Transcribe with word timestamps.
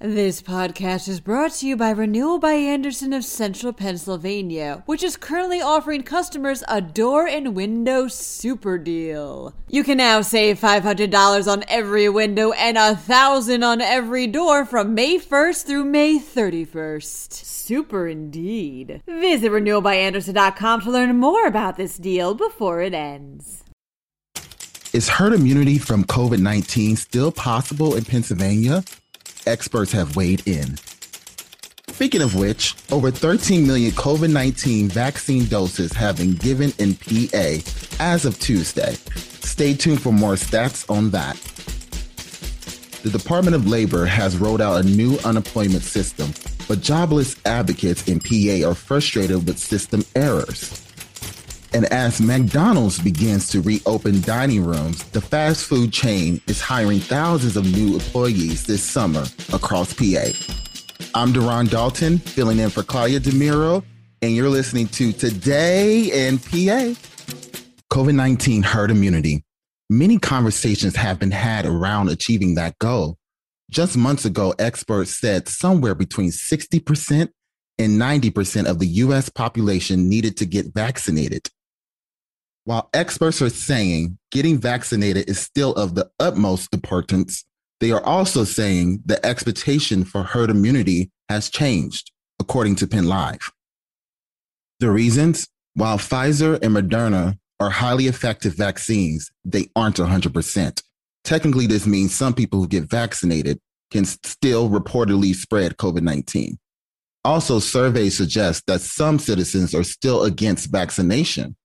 This 0.00 0.40
podcast 0.40 1.08
is 1.08 1.18
brought 1.18 1.50
to 1.54 1.66
you 1.66 1.76
by 1.76 1.90
Renewal 1.90 2.38
by 2.38 2.52
Andersen 2.52 3.12
of 3.12 3.24
Central 3.24 3.72
Pennsylvania, 3.72 4.84
which 4.86 5.02
is 5.02 5.16
currently 5.16 5.60
offering 5.60 6.04
customers 6.04 6.62
a 6.68 6.80
door 6.80 7.26
and 7.26 7.56
window 7.56 8.06
super 8.06 8.78
deal. 8.78 9.54
You 9.66 9.82
can 9.82 9.98
now 9.98 10.20
save 10.20 10.60
$500 10.60 11.52
on 11.52 11.64
every 11.66 12.08
window 12.08 12.52
and 12.52 12.76
1,000 12.76 13.64
on 13.64 13.80
every 13.80 14.28
door 14.28 14.64
from 14.64 14.94
May 14.94 15.18
1st 15.18 15.66
through 15.66 15.84
May 15.86 16.20
31st. 16.20 17.32
Super 17.32 18.06
indeed. 18.06 19.02
Visit 19.08 19.50
renewalbyandersen.com 19.50 20.82
to 20.82 20.90
learn 20.92 21.16
more 21.16 21.44
about 21.44 21.76
this 21.76 21.96
deal 21.96 22.34
before 22.34 22.82
it 22.82 22.94
ends. 22.94 23.64
Is 24.92 25.08
herd 25.08 25.32
immunity 25.32 25.76
from 25.76 26.04
COVID 26.04 26.38
19 26.38 26.94
still 26.94 27.32
possible 27.32 27.96
in 27.96 28.04
Pennsylvania? 28.04 28.84
Experts 29.48 29.90
have 29.92 30.14
weighed 30.14 30.46
in. 30.46 30.76
Speaking 31.88 32.22
of 32.22 32.36
which, 32.36 32.76
over 32.92 33.10
13 33.10 33.66
million 33.66 33.90
COVID 33.90 34.32
19 34.32 34.88
vaccine 34.88 35.46
doses 35.46 35.92
have 35.92 36.18
been 36.18 36.34
given 36.34 36.72
in 36.78 36.94
PA 36.94 37.58
as 37.98 38.24
of 38.24 38.38
Tuesday. 38.38 38.94
Stay 39.40 39.74
tuned 39.74 40.00
for 40.00 40.12
more 40.12 40.34
stats 40.34 40.88
on 40.88 41.10
that. 41.10 41.36
The 43.02 43.10
Department 43.10 43.56
of 43.56 43.66
Labor 43.66 44.06
has 44.06 44.36
rolled 44.36 44.60
out 44.60 44.84
a 44.84 44.88
new 44.88 45.18
unemployment 45.24 45.82
system, 45.82 46.32
but 46.68 46.80
jobless 46.80 47.36
advocates 47.44 48.06
in 48.06 48.20
PA 48.20 48.68
are 48.68 48.74
frustrated 48.74 49.46
with 49.46 49.58
system 49.58 50.04
errors. 50.14 50.87
And 51.74 51.84
as 51.86 52.20
McDonald's 52.20 52.98
begins 52.98 53.48
to 53.50 53.60
reopen 53.60 54.22
dining 54.22 54.64
rooms, 54.64 55.04
the 55.10 55.20
fast 55.20 55.66
food 55.66 55.92
chain 55.92 56.40
is 56.46 56.60
hiring 56.60 56.98
thousands 56.98 57.56
of 57.56 57.64
new 57.64 57.94
employees 57.94 58.64
this 58.64 58.82
summer 58.82 59.24
across 59.52 59.92
PA. 59.92 60.30
I'm 61.14 61.32
Deron 61.32 61.70
Dalton, 61.70 62.18
filling 62.18 62.58
in 62.58 62.70
for 62.70 62.82
Claudia 62.82 63.20
DeMiro, 63.20 63.84
and 64.22 64.34
you're 64.34 64.48
listening 64.48 64.88
to 64.88 65.12
Today 65.12 66.26
in 66.26 66.38
PA. 66.38 66.98
COVID 67.92 68.14
19 68.14 68.62
herd 68.62 68.90
immunity. 68.90 69.44
Many 69.90 70.18
conversations 70.18 70.96
have 70.96 71.18
been 71.18 71.30
had 71.30 71.66
around 71.66 72.08
achieving 72.08 72.54
that 72.54 72.78
goal. 72.78 73.16
Just 73.70 73.96
months 73.96 74.24
ago, 74.24 74.54
experts 74.58 75.18
said 75.18 75.48
somewhere 75.48 75.94
between 75.94 76.30
60% 76.30 77.28
and 77.78 78.00
90% 78.00 78.66
of 78.66 78.78
the 78.78 78.86
US 78.86 79.28
population 79.28 80.08
needed 80.08 80.36
to 80.38 80.46
get 80.46 80.74
vaccinated. 80.74 81.48
While 82.68 82.90
experts 82.92 83.40
are 83.40 83.48
saying 83.48 84.18
getting 84.30 84.58
vaccinated 84.58 85.30
is 85.30 85.40
still 85.40 85.72
of 85.72 85.94
the 85.94 86.10
utmost 86.20 86.68
importance, 86.74 87.46
they 87.80 87.92
are 87.92 88.04
also 88.04 88.44
saying 88.44 89.04
the 89.06 89.24
expectation 89.24 90.04
for 90.04 90.22
herd 90.22 90.50
immunity 90.50 91.10
has 91.30 91.48
changed, 91.48 92.12
according 92.38 92.76
to 92.76 92.86
Penn 92.86 93.06
Live. 93.06 93.50
The 94.80 94.90
reasons? 94.90 95.48
While 95.76 95.96
Pfizer 95.96 96.62
and 96.62 96.76
Moderna 96.76 97.38
are 97.58 97.70
highly 97.70 98.06
effective 98.06 98.52
vaccines, 98.52 99.30
they 99.46 99.70
aren't 99.74 99.96
100%. 99.96 100.82
Technically, 101.24 101.66
this 101.66 101.86
means 101.86 102.14
some 102.14 102.34
people 102.34 102.60
who 102.60 102.68
get 102.68 102.84
vaccinated 102.84 103.58
can 103.90 104.04
still 104.04 104.68
reportedly 104.68 105.34
spread 105.34 105.78
COVID 105.78 106.02
19. 106.02 106.58
Also, 107.24 107.60
surveys 107.60 108.18
suggest 108.18 108.66
that 108.66 108.82
some 108.82 109.18
citizens 109.18 109.74
are 109.74 109.84
still 109.84 110.24
against 110.24 110.70
vaccination, 110.70 111.56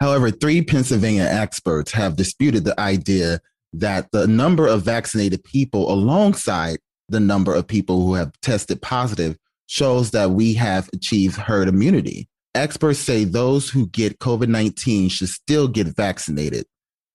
However, 0.00 0.30
three 0.30 0.62
Pennsylvania 0.62 1.24
experts 1.24 1.92
have 1.92 2.16
disputed 2.16 2.64
the 2.64 2.78
idea 2.78 3.40
that 3.72 4.10
the 4.12 4.26
number 4.26 4.66
of 4.66 4.82
vaccinated 4.82 5.42
people 5.44 5.90
alongside 5.92 6.78
the 7.08 7.20
number 7.20 7.54
of 7.54 7.66
people 7.66 8.04
who 8.04 8.14
have 8.14 8.32
tested 8.40 8.82
positive 8.82 9.36
shows 9.66 10.10
that 10.10 10.30
we 10.30 10.54
have 10.54 10.88
achieved 10.92 11.36
herd 11.36 11.68
immunity. 11.68 12.28
Experts 12.54 12.98
say 12.98 13.24
those 13.24 13.68
who 13.68 13.86
get 13.88 14.18
COVID 14.18 14.48
19 14.48 15.08
should 15.08 15.28
still 15.28 15.68
get 15.68 15.88
vaccinated. 15.88 16.66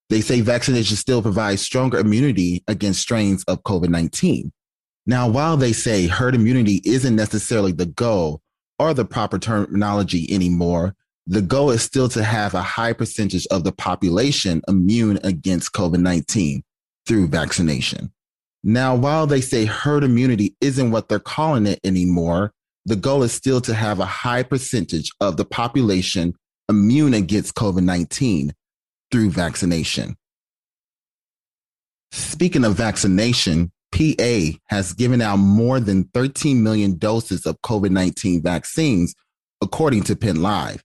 They 0.10 0.22
say 0.22 0.42
vaccination 0.42 0.98
still 0.98 1.22
provides 1.22 1.62
stronger 1.62 1.98
immunity 1.98 2.64
against 2.68 3.02
strains 3.02 3.44
of 3.46 3.64
COVID 3.64 3.90
19. 3.90 4.52
Now, 5.06 5.28
while 5.28 5.58
they 5.58 5.74
say 5.74 6.08
herd 6.08 6.36
immunity 6.36 6.82
isn't 6.86 7.16
necessarily 7.16 7.72
the 7.72 7.88
goal 7.88 8.42
or 8.78 8.94
the 8.94 9.06
proper 9.06 9.40
terminology 9.40 10.32
anymore, 10.32 10.96
the 11.28 11.42
goal 11.42 11.72
is 11.72 11.82
still 11.82 12.10
to 12.10 12.24
have 12.24 12.54
a 12.54 12.62
high 12.62 12.94
percentage 12.94 13.48
of 13.52 13.64
the 13.64 13.72
population 13.72 14.62
immune 14.68 15.20
against 15.24 15.74
COVID 15.74 16.00
19 16.00 16.64
through 17.06 17.28
vaccination. 17.28 18.12
Now, 18.64 18.96
while 18.96 19.28
they 19.28 19.42
say 19.42 19.66
herd 19.66 20.04
immunity 20.04 20.56
isn't 20.62 20.92
what 20.92 21.10
they're 21.10 21.20
calling 21.20 21.66
it 21.66 21.80
anymore, 21.84 22.54
the 22.86 22.96
goal 22.96 23.24
is 23.24 23.34
still 23.34 23.62
to 23.62 23.74
have 23.74 24.00
a 24.00 24.06
high 24.06 24.44
percentage 24.44 25.12
of 25.20 25.38
the 25.38 25.46
population 25.46 26.34
immune 26.70 27.14
against 27.14 27.56
COVID 27.56 27.84
19 27.84 28.54
through 29.12 29.30
vaccination. 29.30 30.16
Speaking 32.12 32.66
of 32.66 32.76
vaccination, 32.76 33.72
PA 33.92 34.58
has 34.68 34.94
given 34.94 35.22
out 35.22 35.38
more 35.38 35.80
than 35.80 36.06
13 36.14 36.64
million 36.64 36.98
doses 36.98 37.46
of 37.46 37.62
COVID 37.62 37.92
19 37.92 38.42
vaccines, 38.42 39.14
according 39.62 40.04
to 40.04 40.16
Penn 40.16 40.42
Live. 40.42 40.84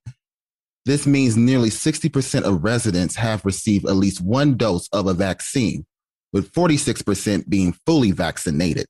This 0.86 1.04
means 1.04 1.36
nearly 1.36 1.68
60% 1.68 2.44
of 2.44 2.62
residents 2.62 3.16
have 3.16 3.44
received 3.44 3.86
at 3.86 3.96
least 3.96 4.20
one 4.20 4.56
dose 4.56 4.88
of 4.92 5.08
a 5.08 5.14
vaccine, 5.14 5.84
with 6.32 6.52
46% 6.52 7.48
being 7.48 7.72
fully 7.84 8.12
vaccinated. 8.12 8.86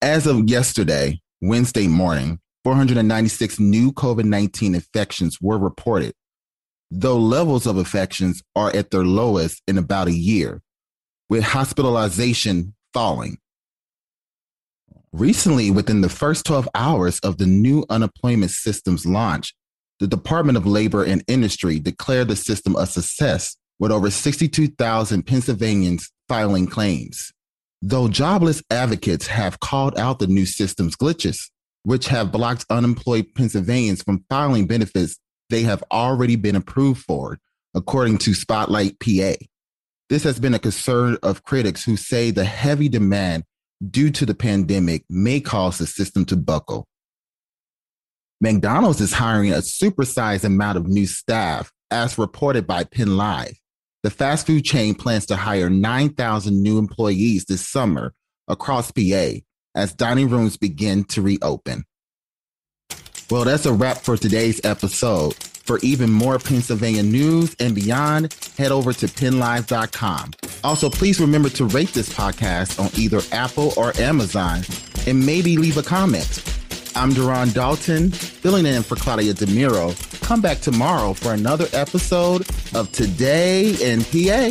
As 0.00 0.26
of 0.26 0.48
yesterday, 0.48 1.20
Wednesday 1.42 1.86
morning, 1.86 2.40
496 2.64 3.60
new 3.60 3.92
COVID 3.92 4.24
19 4.24 4.74
infections 4.74 5.38
were 5.38 5.58
reported, 5.58 6.14
though 6.90 7.18
levels 7.18 7.66
of 7.66 7.76
infections 7.76 8.42
are 8.56 8.74
at 8.74 8.90
their 8.90 9.04
lowest 9.04 9.62
in 9.68 9.76
about 9.76 10.08
a 10.08 10.12
year, 10.12 10.62
with 11.28 11.44
hospitalization 11.44 12.74
falling. 12.94 13.36
Recently, 15.12 15.70
within 15.70 16.00
the 16.00 16.08
first 16.08 16.46
12 16.46 16.70
hours 16.74 17.18
of 17.20 17.36
the 17.36 17.46
new 17.46 17.84
unemployment 17.90 18.50
system's 18.50 19.04
launch, 19.04 19.54
the 20.00 20.06
Department 20.06 20.56
of 20.56 20.66
Labor 20.66 21.04
and 21.04 21.24
Industry 21.26 21.78
declared 21.78 22.28
the 22.28 22.36
system 22.36 22.76
a 22.76 22.86
success 22.86 23.56
with 23.78 23.92
over 23.92 24.10
62,000 24.10 25.22
Pennsylvanians 25.24 26.10
filing 26.28 26.66
claims. 26.66 27.32
Though 27.80 28.08
jobless 28.08 28.62
advocates 28.70 29.28
have 29.28 29.60
called 29.60 29.98
out 29.98 30.18
the 30.18 30.26
new 30.26 30.46
system's 30.46 30.96
glitches, 30.96 31.50
which 31.84 32.08
have 32.08 32.32
blocked 32.32 32.66
unemployed 32.70 33.26
Pennsylvanians 33.34 34.02
from 34.02 34.24
filing 34.28 34.66
benefits 34.66 35.18
they 35.50 35.62
have 35.62 35.82
already 35.90 36.36
been 36.36 36.56
approved 36.56 37.02
for, 37.02 37.38
according 37.74 38.18
to 38.18 38.34
Spotlight 38.34 38.98
PA. 39.00 39.34
This 40.08 40.24
has 40.24 40.38
been 40.38 40.54
a 40.54 40.58
concern 40.58 41.16
of 41.22 41.44
critics 41.44 41.84
who 41.84 41.96
say 41.96 42.30
the 42.30 42.44
heavy 42.44 42.88
demand 42.88 43.44
due 43.90 44.10
to 44.10 44.26
the 44.26 44.34
pandemic 44.34 45.04
may 45.08 45.40
cause 45.40 45.78
the 45.78 45.86
system 45.86 46.24
to 46.26 46.36
buckle. 46.36 46.86
McDonald's 48.40 49.00
is 49.00 49.12
hiring 49.12 49.50
a 49.50 49.56
supersized 49.56 50.44
amount 50.44 50.78
of 50.78 50.86
new 50.86 51.06
staff, 51.06 51.72
as 51.90 52.18
reported 52.18 52.68
by 52.68 52.84
Penn 52.84 53.16
Live. 53.16 53.58
The 54.04 54.10
fast 54.10 54.46
food 54.46 54.64
chain 54.64 54.94
plans 54.94 55.26
to 55.26 55.36
hire 55.36 55.68
9,000 55.68 56.62
new 56.62 56.78
employees 56.78 57.46
this 57.46 57.66
summer 57.66 58.14
across 58.46 58.92
PA 58.92 59.30
as 59.74 59.92
dining 59.92 60.28
rooms 60.28 60.56
begin 60.56 61.02
to 61.04 61.20
reopen. 61.20 61.84
Well, 63.28 63.44
that's 63.44 63.66
a 63.66 63.72
wrap 63.72 63.98
for 63.98 64.16
today's 64.16 64.64
episode. 64.64 65.34
For 65.34 65.80
even 65.80 66.08
more 66.08 66.38
Pennsylvania 66.38 67.02
news 67.02 67.56
and 67.58 67.74
beyond, 67.74 68.34
head 68.56 68.70
over 68.70 68.92
to 68.92 69.06
pennlive.com. 69.06 70.30
Also, 70.62 70.88
please 70.88 71.20
remember 71.20 71.48
to 71.50 71.64
rate 71.66 71.92
this 71.92 72.08
podcast 72.08 72.80
on 72.80 72.88
either 72.96 73.20
Apple 73.32 73.72
or 73.76 73.94
Amazon 74.00 74.62
and 75.06 75.26
maybe 75.26 75.56
leave 75.56 75.76
a 75.76 75.82
comment. 75.82 76.47
I'm 76.98 77.10
Deron 77.10 77.54
Dalton, 77.54 78.10
filling 78.10 78.66
in 78.66 78.82
for 78.82 78.96
Claudia 78.96 79.32
DeMiro. 79.32 79.94
Come 80.20 80.40
back 80.40 80.58
tomorrow 80.58 81.12
for 81.12 81.32
another 81.32 81.66
episode 81.72 82.40
of 82.74 82.90
Today 82.90 83.76
in 83.80 84.02
PA. 84.02 84.50